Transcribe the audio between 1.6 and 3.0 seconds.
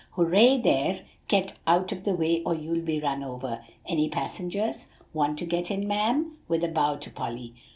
out of the way or you'll be